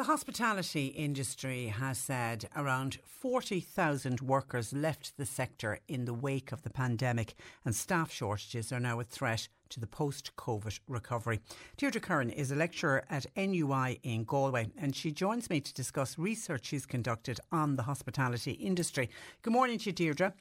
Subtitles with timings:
[0.00, 6.62] The hospitality industry has said around 40,000 workers left the sector in the wake of
[6.62, 7.34] the pandemic,
[7.66, 11.40] and staff shortages are now a threat to the post COVID recovery.
[11.76, 16.18] Deirdre Curran is a lecturer at NUI in Galway, and she joins me to discuss
[16.18, 19.10] research she's conducted on the hospitality industry.
[19.42, 20.32] Good morning to you, Deirdre.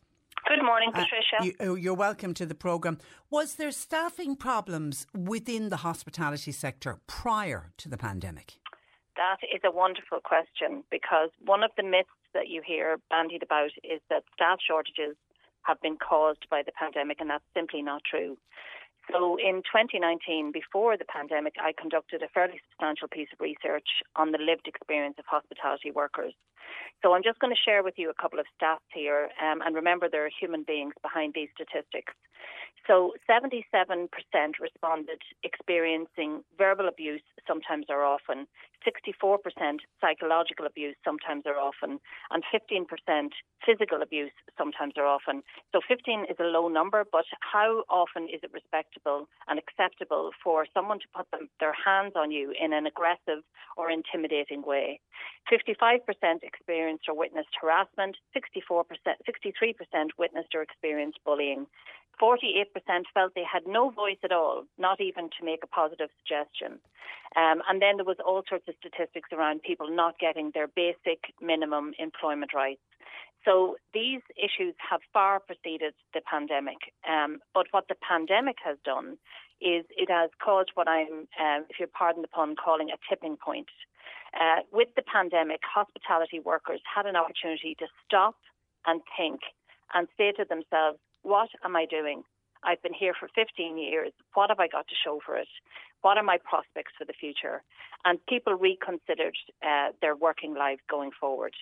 [0.47, 1.41] Good morning, Patricia.
[1.41, 2.97] Uh, you, oh, you're welcome to the programme.
[3.30, 8.53] Was there staffing problems within the hospitality sector prior to the pandemic?
[9.20, 13.72] That is a wonderful question because one of the myths that you hear bandied about
[13.84, 15.17] is that staff shortages
[15.64, 18.38] have been caused by the pandemic, and that's simply not true.
[19.12, 24.31] So in 2019, before the pandemic, I conducted a fairly substantial piece of research on
[24.31, 26.34] the lived experience of hospitality workers.
[27.02, 29.75] So I'm just going to share with you a couple of stats here, um, and
[29.75, 32.14] remember there are human beings behind these statistics.
[32.88, 34.09] So 77%
[34.59, 38.47] responded experiencing verbal abuse sometimes or often,
[38.81, 39.38] 64%
[40.02, 42.00] psychological abuse sometimes or often,
[42.31, 43.30] and 15%
[43.66, 45.44] physical abuse sometimes or often.
[45.72, 50.66] So 15 is a low number, but how often is it respectable and acceptable for
[50.74, 53.44] someone to put them, their hands on you in an aggressive
[53.78, 55.00] or intimidating way?
[55.51, 56.00] 55%
[56.59, 61.66] experienced or witnessed harassment, 64%, 63% witnessed or experienced bullying.
[62.22, 62.66] 48%
[63.14, 66.80] felt they had no voice at all, not even to make a positive suggestion.
[67.38, 71.31] Um, and then there was all sorts of statistics around people not getting their basic
[71.42, 72.81] minimum employment rights.
[73.46, 76.92] So these issues have far preceded the pandemic.
[77.08, 79.18] Um, but what the pandemic has done
[79.62, 83.38] is it has caused what I'm, uh, if you pardon the pun, calling a tipping
[83.38, 83.69] point.
[84.34, 88.35] Uh, with the pandemic, hospitality workers had an opportunity to stop
[88.85, 89.41] and think
[89.94, 92.23] and say to themselves, what am I doing?
[92.63, 94.12] I've been here for 15 years.
[94.34, 95.47] What have I got to show for it?
[96.01, 97.63] What are my prospects for the future?
[98.06, 99.35] And people reconsidered
[99.66, 101.53] uh, their working lives going forward.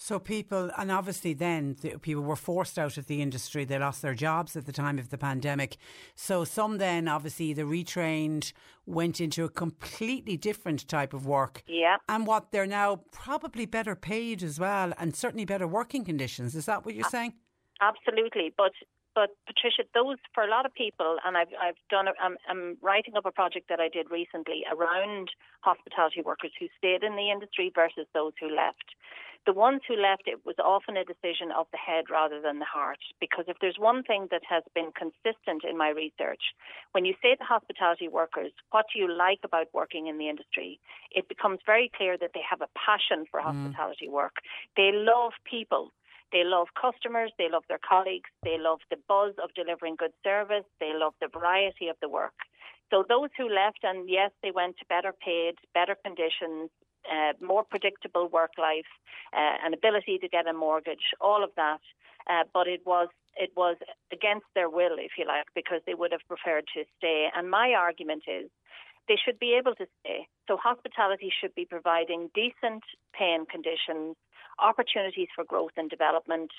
[0.00, 3.64] So people, and obviously then the, people were forced out of the industry.
[3.64, 5.76] They lost their jobs at the time of the pandemic.
[6.14, 8.52] So some then obviously either retrained,
[8.86, 11.64] went into a completely different type of work.
[11.66, 11.96] Yeah.
[12.08, 16.54] And what they're now probably better paid as well, and certainly better working conditions.
[16.54, 17.34] Is that what you're saying?
[17.80, 18.72] Absolutely, but
[19.16, 22.06] but Patricia, those for a lot of people, and I've I've done.
[22.22, 25.30] I'm, I'm writing up a project that I did recently around
[25.62, 28.94] hospitality workers who stayed in the industry versus those who left.
[29.46, 32.66] The ones who left, it was often a decision of the head rather than the
[32.66, 32.98] heart.
[33.18, 36.52] Because if there's one thing that has been consistent in my research,
[36.92, 40.80] when you say to hospitality workers, what do you like about working in the industry?
[41.10, 43.44] It becomes very clear that they have a passion for mm.
[43.44, 44.36] hospitality work.
[44.76, 45.92] They love people.
[46.30, 50.64] They love customers, they love their colleagues, they love the buzz of delivering good service,
[50.78, 52.34] they love the variety of the work.
[52.90, 56.70] So those who left, and yes, they went to better paid, better conditions,
[57.10, 58.90] uh, more predictable work life,
[59.32, 61.80] uh, an ability to get a mortgage, all of that.
[62.28, 63.76] Uh, but it was it was
[64.12, 67.28] against their will, if you like, because they would have preferred to stay.
[67.34, 68.50] And my argument is
[69.08, 70.28] they should be able to stay.
[70.46, 72.82] So hospitality should be providing decent
[73.18, 74.16] paying conditions,
[74.58, 76.50] opportunities for growth and development,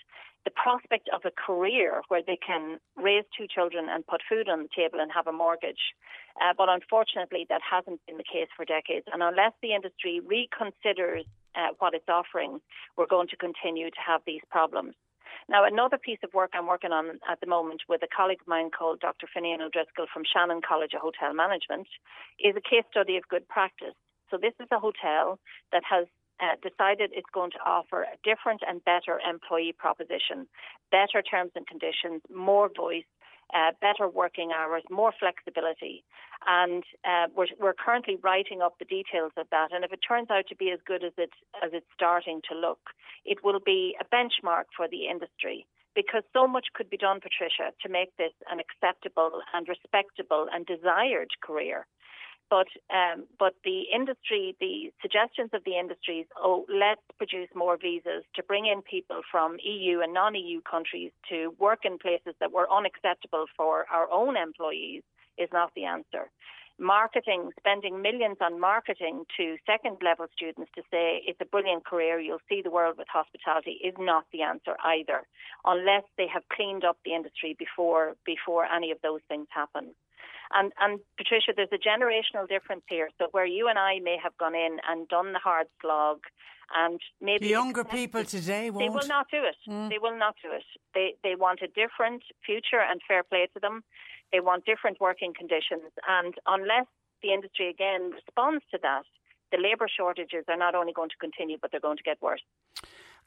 [0.46, 4.64] the prospect of a career where they can raise two children and put food on
[4.64, 5.94] the table and have a mortgage.
[6.42, 9.06] Uh, but unfortunately, that hasn't been the case for decades.
[9.12, 11.26] And unless the industry reconsiders
[11.56, 12.62] uh, what it's offering,
[12.98, 14.96] we're going to continue to have these problems.
[15.50, 18.48] Now, another piece of work I'm working on at the moment with a colleague of
[18.48, 19.28] mine called Dr.
[19.28, 21.88] Finian O'Driscoll from Shannon College of Hotel Management
[22.40, 23.98] is a case study of good practice.
[24.30, 25.40] So this is a hotel
[25.72, 26.06] that has
[26.42, 30.48] uh, decided it's going to offer a different and better employee proposition,
[30.92, 33.08] better terms and conditions, more voice,
[33.54, 36.04] uh, better working hours, more flexibility.
[36.48, 39.70] And uh, we're, we're currently writing up the details of that.
[39.72, 41.32] And if it turns out to be as good as it
[41.64, 42.80] as it's starting to look,
[43.26, 45.66] it will be a benchmark for the industry
[45.96, 50.66] because so much could be done, Patricia, to make this an acceptable and respectable and
[50.66, 51.88] desired career.
[52.50, 58.24] But um, but the industry, the suggestions of the industries, oh, let's produce more visas
[58.36, 62.68] to bring in people from EU and non-EU countries to work in places that were
[62.72, 65.04] unacceptable for our own employees,
[65.38, 66.32] is not the answer.
[66.80, 72.46] Marketing, spending millions on marketing to second-level students to say it's a brilliant career, you'll
[72.48, 75.28] see the world with hospitality, is not the answer either,
[75.66, 79.94] unless they have cleaned up the industry before before any of those things happen.
[80.52, 83.10] And, and Patricia, there's a generational difference here.
[83.20, 86.20] So where you and I may have gone in and done the hard slog,
[86.76, 88.86] and maybe the younger people today won't.
[88.86, 89.58] They will not do it.
[89.68, 89.90] Mm.
[89.90, 90.64] They will not do it.
[90.94, 93.84] They they want a different future, and fair play to them.
[94.32, 96.86] They want different working conditions, and unless
[97.22, 99.04] the industry again responds to that,
[99.52, 102.42] the labour shortages are not only going to continue, but they're going to get worse.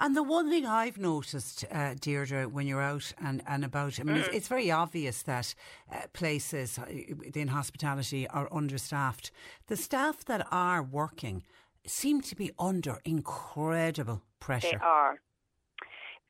[0.01, 4.05] And the one thing I've noticed, uh, Deirdre, when you're out and, and about, I
[4.05, 4.21] mean, mm.
[4.21, 5.55] it's, it's, very obvious that
[5.93, 6.87] uh, places uh,
[7.35, 9.31] in hospitality are understaffed.
[9.69, 11.45] The staff that are working
[11.87, 14.71] seem to be under incredible pressure.
[14.73, 15.21] They are.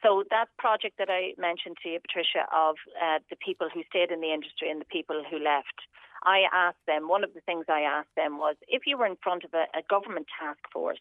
[0.03, 4.11] So that project that I mentioned to you, Patricia, of uh, the people who stayed
[4.11, 5.79] in the industry and the people who left,
[6.25, 9.17] I asked them, one of the things I asked them was, if you were in
[9.23, 10.99] front of a, a government task force,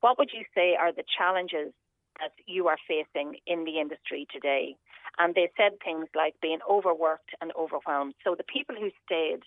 [0.00, 1.72] what would you say are the challenges
[2.20, 4.76] that you are facing in the industry today.
[5.18, 8.14] And they said things like being overworked and overwhelmed.
[8.24, 9.42] So the people who stayed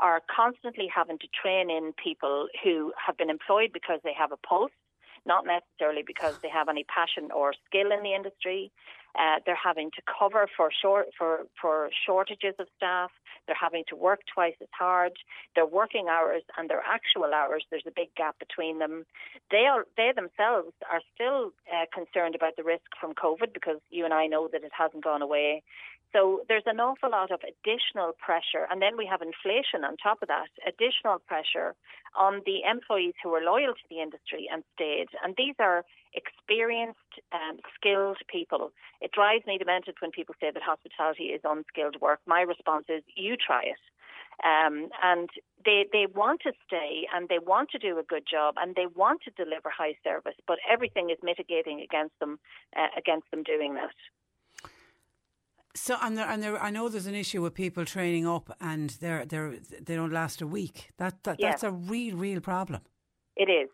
[0.00, 4.46] are constantly having to train in people who have been employed because they have a
[4.46, 4.74] post
[5.28, 8.72] not necessarily because they have any passion or skill in the industry.
[9.18, 13.10] Uh, they're having to cover for short for for shortages of staff.
[13.46, 15.12] They're having to work twice as hard.
[15.54, 19.04] Their working hours and their actual hours, there's a big gap between them.
[19.50, 24.04] They are they themselves are still uh, concerned about the risk from COVID because you
[24.04, 25.62] and I know that it hasn't gone away.
[26.12, 28.66] So there's an awful lot of additional pressure.
[28.70, 31.74] And then we have inflation on top of that, additional pressure
[32.16, 35.08] on the employees who are loyal to the industry and stayed.
[35.22, 35.84] And these are
[36.14, 38.72] experienced, um, skilled people.
[39.00, 42.20] It drives me demented when people say that hospitality is unskilled work.
[42.26, 43.82] My response is, you try it.
[44.44, 45.28] Um, and
[45.64, 48.86] they they want to stay and they want to do a good job and they
[48.86, 52.38] want to deliver high service, but everything is mitigating against them
[52.76, 53.90] uh, against them doing that.
[55.74, 58.90] So, and there, and there, I know there's an issue with people training up and
[59.00, 60.90] they're they're they don't last a week.
[60.98, 62.82] That, that that's a real real problem.
[63.36, 63.70] It is.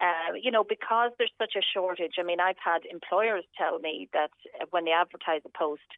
[0.00, 2.14] Uh, you know, because there's such a shortage.
[2.18, 4.30] I mean, I've had employers tell me that
[4.70, 5.90] when they advertise a post,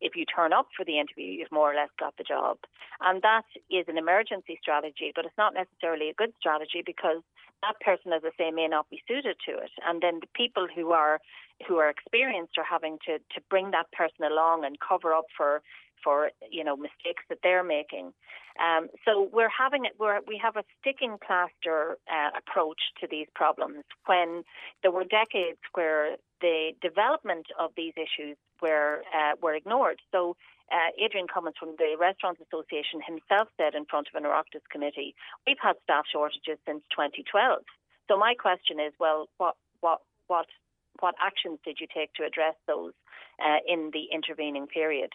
[0.00, 2.58] if you turn up for the interview, you've more or less got the job.
[3.00, 7.22] And that is an emergency strategy, but it's not necessarily a good strategy because
[7.62, 9.72] that person, as I say, may not be suited to it.
[9.86, 11.18] And then the people who are
[11.66, 15.60] who are experienced are having to, to bring that person along and cover up for
[16.02, 18.12] for you know mistakes that they're making.
[18.58, 19.92] Um, so we're having it.
[19.98, 23.84] We're, we have a sticking plaster uh, approach to these problems.
[24.06, 24.42] When
[24.82, 30.00] there were decades where the development of these issues were uh, were ignored.
[30.12, 30.36] So
[30.72, 35.14] uh, Adrian Cummins from the Restaurants Association himself said in front of an Oireachtas committee,
[35.46, 37.62] "We've had staff shortages since 2012."
[38.08, 40.46] So my question is, well, what what what
[41.00, 42.92] what actions did you take to address those
[43.38, 45.12] uh, in the intervening period?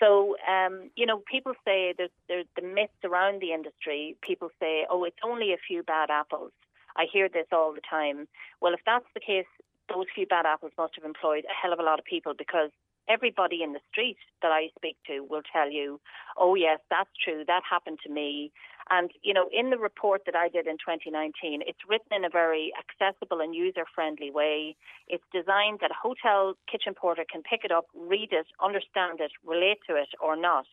[0.00, 4.16] So, um, you know, people say there's, there's the myths around the industry.
[4.22, 6.52] People say, oh, it's only a few bad apples.
[6.96, 8.28] I hear this all the time.
[8.60, 9.46] Well, if that's the case,
[9.88, 12.70] those few bad apples must have employed a hell of a lot of people because
[13.08, 16.00] everybody in the street that I speak to will tell you,
[16.36, 17.42] oh, yes, that's true.
[17.46, 18.52] That happened to me.
[18.90, 22.30] And, you know, in the report that I did in 2019, it's written in a
[22.30, 24.76] very accessible and user friendly way.
[25.08, 29.32] It's designed that a hotel kitchen porter can pick it up, read it, understand it,
[29.44, 30.66] relate to it or not.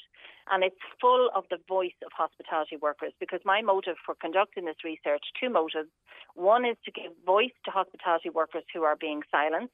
[0.50, 4.84] And it's full of the voice of hospitality workers because my motive for conducting this
[4.86, 5.90] research, two motives.
[6.36, 9.74] One is to give voice to hospitality workers who are being silenced.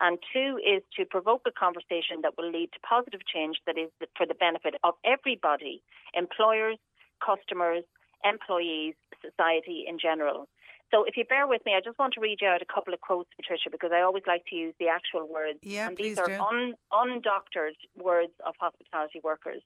[0.00, 3.90] And two is to provoke a conversation that will lead to positive change that is
[4.16, 5.82] for the benefit of everybody,
[6.14, 6.78] employers,
[7.24, 7.84] customers,
[8.24, 10.48] employees, society in general.
[10.90, 12.94] So if you bear with me, I just want to read you out a couple
[12.94, 15.58] of quotes, Patricia, because I always like to use the actual words.
[15.62, 16.30] Yeah, and these are.
[16.30, 19.62] Un, undoctored words of hospitality workers.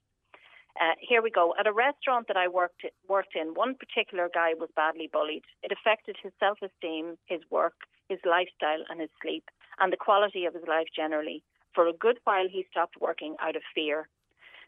[0.80, 1.54] Uh, here we go.
[1.60, 5.44] At a restaurant that I worked worked in, one particular guy was badly bullied.
[5.62, 7.74] It affected his self-esteem, his work,
[8.08, 9.44] his lifestyle, and his sleep,
[9.78, 11.44] and the quality of his life generally.
[11.74, 14.08] For a good while, he stopped working out of fear.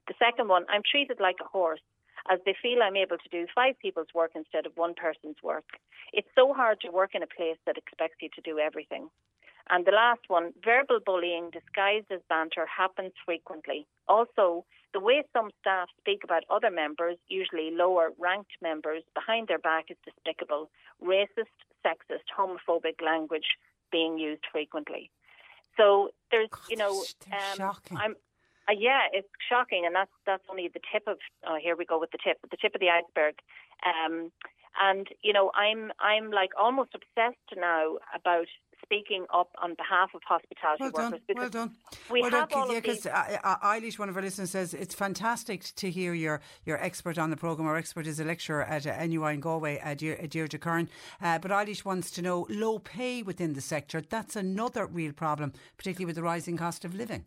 [0.07, 1.81] The second one, I'm treated like a horse
[2.31, 5.65] as they feel I'm able to do five people's work instead of one person's work.
[6.13, 9.09] It's so hard to work in a place that expects you to do everything.
[9.71, 13.87] And the last one, verbal bullying disguised as banter happens frequently.
[14.09, 19.59] Also, the way some staff speak about other members, usually lower ranked members, behind their
[19.59, 20.71] back is despicable.
[21.03, 23.57] Racist, sexist, homophobic language
[23.91, 25.11] being used frequently.
[25.77, 27.73] So there's, God, you know, um.
[27.97, 28.17] I'm,
[28.69, 31.19] uh, yeah, it's shocking, and that's that's only the tip of.
[31.47, 33.37] Oh, here we go with the tip, the tip of the iceberg.
[33.85, 34.31] Um,
[34.81, 38.47] and you know, I'm I'm like almost obsessed now about
[38.85, 41.71] speaking up on behalf of hospitality Well workers done, well done.
[42.11, 43.03] we well have done, all yeah, of these.
[43.03, 43.25] because
[43.63, 47.37] Eilish, one of our listeners, says it's fantastic to hear your, your expert on the
[47.37, 47.67] programme.
[47.67, 50.89] Our expert is a lecturer at uh, NUI in Galway, uh, uh, Deirdre Curran.
[51.23, 54.03] Uh, but Eilish wants to know low pay within the sector.
[54.03, 57.25] That's another real problem, particularly with the rising cost of living.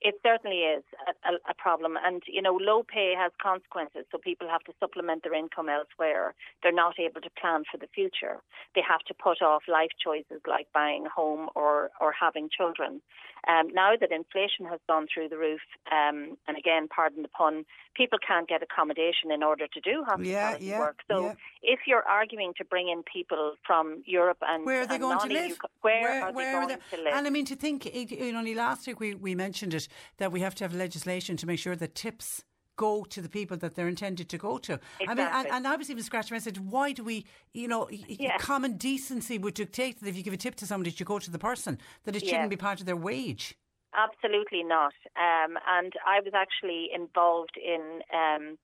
[0.00, 4.04] It certainly is a, a, a problem, and you know, low pay has consequences.
[4.10, 6.34] So people have to supplement their income elsewhere.
[6.62, 8.40] They're not able to plan for the future.
[8.74, 13.00] They have to put off life choices like buying a home or or having children.
[13.48, 15.60] Um, now that inflation has gone through the roof,
[15.92, 20.66] um, and again, pardon the pun, people can't get accommodation in order to do hospitality
[20.66, 20.98] yeah, work.
[21.08, 21.34] So yeah.
[21.62, 25.32] if you're arguing to bring in people from Europe and Where are they going to
[25.32, 25.58] live?
[25.58, 27.12] co- Where, are where they going to live?
[27.14, 29.88] And I mean, to think, you know, only last week we, we mentioned it
[30.18, 32.44] that we have to have legislation to make sure that tips
[32.76, 34.78] go to the people that they're intended to go to.
[35.06, 37.88] I mean, and, and I was even scratching my head, why do we, you know,
[37.90, 38.36] Yeah.
[38.38, 41.18] common decency would dictate that if you give a tip to somebody, it should go
[41.18, 42.30] to the person, that it Yeah.
[42.30, 43.56] shouldn't be part of their wage.
[43.94, 44.92] Absolutely not.
[45.16, 48.58] Um, and I was actually involved in um,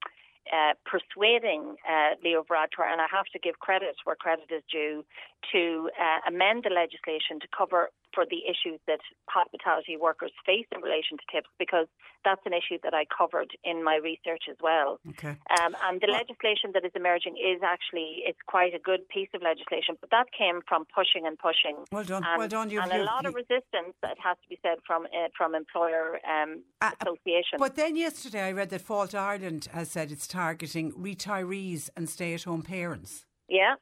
[0.53, 5.05] uh, persuading uh, Leo Varadkar, and I have to give credit where credit is due,
[5.53, 10.81] to uh, amend the legislation to cover for the issues that hospitality workers face in
[10.83, 11.87] relation to tips, because
[12.25, 14.99] that's an issue that I covered in my research as well.
[15.11, 15.37] Okay.
[15.59, 19.43] Um, and the legislation that is emerging is actually it's quite a good piece of
[19.43, 21.77] legislation, but that came from pushing and pushing.
[21.91, 22.71] Well done, and, well done.
[22.71, 26.19] You've- and a lot of resistance that has to be said from uh, from employer
[26.29, 27.59] um, Uh, associations.
[27.59, 32.35] But then yesterday I read that Fáilte Ireland has said it's targeting retirees and stay
[32.35, 33.25] at home parents.
[33.49, 33.75] yeah.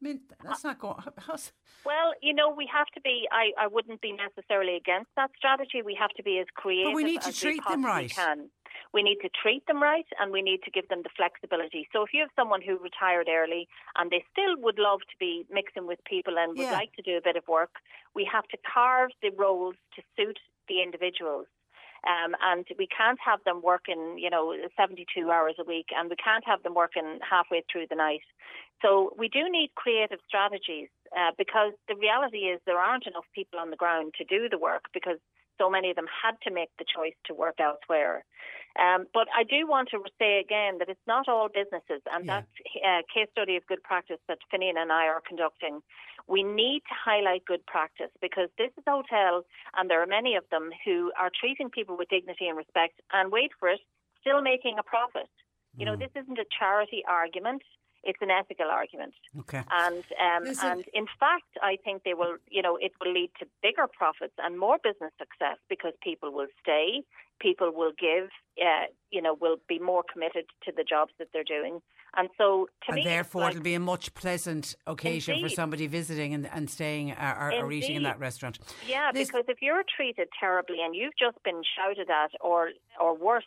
[0.00, 1.02] I mean, that's not going.
[1.18, 1.52] How's,
[1.84, 3.26] Well, you know, we have to be.
[3.32, 5.82] I, I wouldn't be necessarily against that strategy.
[5.84, 8.10] We have to be as creative But we need to as treat them right.
[8.10, 8.50] Can.
[8.94, 11.88] We need to treat them right, and we need to give them the flexibility.
[11.92, 13.66] So, if you have someone who retired early
[13.98, 16.72] and they still would love to be mixing with people and would Yeah.
[16.72, 17.76] like to do a bit of work,
[18.14, 20.38] we have to carve the roles to suit
[20.68, 21.46] the individuals.
[22.06, 26.16] Um, and we can't have them working, you know, 72 hours a week, and we
[26.16, 28.22] can't have them working halfway through the night.
[28.82, 33.58] So we do need creative strategies uh, because the reality is there aren't enough people
[33.58, 35.18] on the ground to do the work because
[35.58, 38.24] so many of them had to make the choice to work elsewhere.
[38.78, 42.42] Um, but I do want to say again that it's not all businesses, and Yeah.
[42.42, 42.52] that's
[42.84, 45.82] a case study of good practice that Finian and I are conducting.
[46.28, 49.44] We need to highlight good practice because this is a hotel,
[49.76, 53.32] and there are many of them who are treating people with dignity and respect, and
[53.32, 53.80] wait for it,
[54.20, 55.28] still making a profit.
[55.76, 57.62] You know, this isn't a charity argument.
[58.04, 59.14] It's an ethical argument.
[59.40, 59.62] okay.
[59.70, 62.36] And um, Listen- and in fact, I think they will.
[62.50, 66.46] You know, it will lead to bigger profits and more business success because people will
[66.62, 67.02] stay,
[67.40, 68.28] people will give.
[68.60, 71.80] Uh, you know, will be more committed to the jobs that they're doing.
[72.16, 75.48] And so, to me, and it's therefore like- it'll be a much pleasant occasion for
[75.48, 78.58] somebody visiting and, and staying uh, or, or eating in that restaurant.
[78.86, 83.16] Yeah, This- because if you're treated terribly and you've just been shouted at, or or
[83.16, 83.44] worse,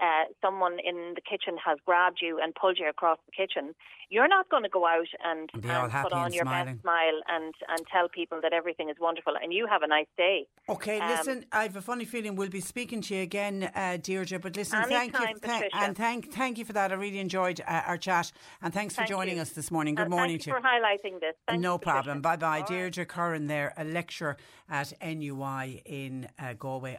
[0.00, 3.74] uh, someone in the kitchen has grabbed you and pulled you across the kitchen,
[4.10, 6.74] you're not going to go out and, And and put on and your smiling.
[6.74, 10.06] best smile and and tell people that everything is wonderful and you have a nice
[10.16, 10.46] day.
[10.68, 13.96] Okay, Um, listen, I have a funny feeling we'll be speaking to you again, uh,
[14.00, 14.38] Deirdre.
[14.38, 15.84] But listen, thank you, Anytime, thank- Patricia.
[15.86, 16.90] and thank thank you for that.
[16.92, 18.32] I really enjoyed uh, our chat,
[18.62, 19.42] and thanks for joining you.
[19.42, 19.94] us this morning.
[19.94, 20.60] Good And morning to you you.
[20.60, 21.34] for highlighting this.
[21.48, 22.20] Thank no you, problem.
[22.20, 22.66] Bye bye, All right.
[22.66, 23.46] Deirdre Curran.
[23.46, 24.36] There, a lecturer
[24.68, 26.98] at NUI in uh, Galway.